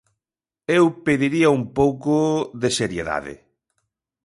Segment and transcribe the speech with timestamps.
[0.77, 2.15] Eu pediría un pouco
[2.61, 3.33] se seriedade.